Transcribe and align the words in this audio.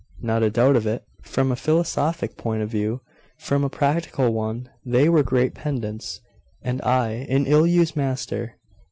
'Not 0.19 0.41
a 0.41 0.49
doubt 0.49 0.75
of 0.75 0.87
it, 0.87 1.05
from 1.21 1.51
a 1.51 1.55
philosophic 1.55 2.35
point 2.35 2.63
of 2.63 2.69
view; 2.69 3.01
from 3.37 3.63
a 3.63 3.69
practical 3.69 4.33
one 4.33 4.67
they 4.83 5.07
were 5.09 5.21
great 5.21 5.53
pedants, 5.53 6.21
and 6.63 6.81
I 6.81 7.27
an 7.29 7.45
ill 7.45 7.67
used 7.67 7.95
master. 7.95 8.55